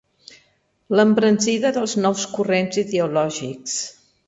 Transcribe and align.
L'embranzida 0.99 1.71
dels 1.77 1.95
nous 2.07 2.25
corrents 2.39 2.83
ideològics. 2.85 3.79